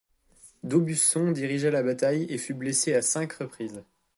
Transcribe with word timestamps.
D'Aubusson 0.63 1.29
dirigea 1.31 1.69
la 1.69 1.83
bataille 1.83 2.25
et 2.27 2.39
fut 2.39 2.55
blessé 2.55 2.95
à 2.95 3.03
cinq 3.03 3.33
reprises. 3.33 3.83